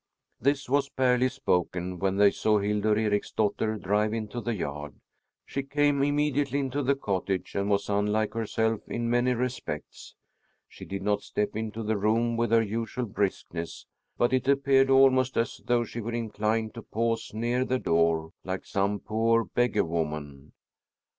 [0.39, 4.95] This was barely spoken when they saw Hildur Ericsdotter drive into the yard.
[5.45, 10.15] She came immediately into the cottage and was unlike herself in many respects.
[10.67, 13.85] She did not step into the room with her usual briskness,
[14.17, 18.65] but it appeared almost as though she were inclined to pause near the door, like
[18.65, 20.53] some poor beggarwoman.